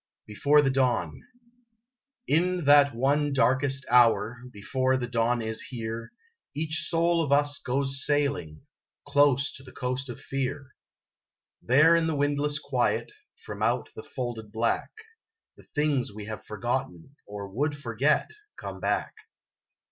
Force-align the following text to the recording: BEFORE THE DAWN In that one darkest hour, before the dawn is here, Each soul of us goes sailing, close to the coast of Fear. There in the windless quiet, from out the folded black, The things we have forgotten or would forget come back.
BEFORE 0.25 0.63
THE 0.63 0.71
DAWN 0.71 1.21
In 2.27 2.65
that 2.65 2.95
one 2.95 3.33
darkest 3.33 3.85
hour, 3.91 4.41
before 4.51 4.97
the 4.97 5.05
dawn 5.07 5.43
is 5.43 5.61
here, 5.61 6.11
Each 6.55 6.87
soul 6.89 7.23
of 7.23 7.31
us 7.31 7.59
goes 7.59 8.03
sailing, 8.03 8.63
close 9.07 9.51
to 9.51 9.63
the 9.63 9.71
coast 9.71 10.09
of 10.09 10.19
Fear. 10.19 10.69
There 11.61 11.95
in 11.95 12.07
the 12.07 12.15
windless 12.15 12.57
quiet, 12.57 13.11
from 13.45 13.61
out 13.61 13.89
the 13.95 14.01
folded 14.01 14.51
black, 14.51 14.89
The 15.55 15.65
things 15.75 16.11
we 16.11 16.25
have 16.25 16.43
forgotten 16.45 17.15
or 17.27 17.47
would 17.49 17.77
forget 17.77 18.31
come 18.57 18.79
back. 18.79 19.13